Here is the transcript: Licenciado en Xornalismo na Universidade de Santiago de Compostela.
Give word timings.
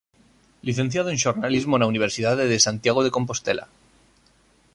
Licenciado 0.67 1.07
en 1.13 1.21
Xornalismo 1.25 1.75
na 1.77 1.89
Universidade 1.93 2.43
de 2.51 2.63
Santiago 2.65 3.01
de 3.03 3.13
Compostela. 3.17 3.65